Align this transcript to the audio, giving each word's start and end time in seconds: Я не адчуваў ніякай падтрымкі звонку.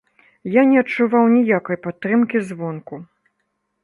Я 0.53 0.61
не 0.69 0.77
адчуваў 0.83 1.27
ніякай 1.33 1.77
падтрымкі 1.83 2.41
звонку. 2.49 2.99